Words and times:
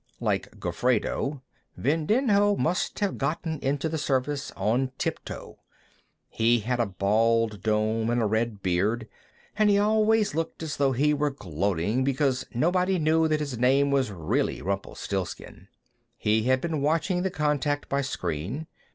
Like 0.19 0.59
Gofredo, 0.59 1.43
Vindinho 1.79 2.55
must 2.57 2.97
have 3.01 3.19
gotten 3.19 3.59
into 3.59 3.87
the 3.87 3.99
Service 3.99 4.49
on 4.57 4.91
tiptoe; 4.97 5.59
he 6.27 6.61
had 6.61 6.79
a 6.79 6.87
bald 6.87 7.61
dome 7.61 8.09
and 8.09 8.19
a 8.19 8.25
red 8.25 8.63
beard, 8.63 9.07
and 9.55 9.69
he 9.69 9.77
always 9.77 10.33
looked 10.33 10.63
as 10.63 10.77
though 10.77 10.93
he 10.93 11.13
were 11.13 11.29
gloating 11.29 12.03
because 12.03 12.47
nobody 12.51 12.97
knew 12.97 13.27
that 13.27 13.41
his 13.41 13.59
name 13.59 13.91
was 13.91 14.09
really 14.09 14.59
Rumplestiltskin. 14.59 15.67
He 16.17 16.45
had 16.45 16.61
been 16.61 16.81
watching 16.81 17.21
the 17.21 17.29
contact 17.29 17.87
by 17.87 18.01
screen. 18.01 18.65